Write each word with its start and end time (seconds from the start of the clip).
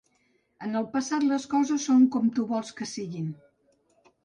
En 0.67 0.79
el 0.79 0.87
passat 0.95 1.25
les 1.27 1.45
coses 1.51 1.85
són 1.91 2.09
com 2.17 2.33
tu 2.39 2.49
vols 2.55 2.75
que 2.81 2.91
siguin. 2.95 3.31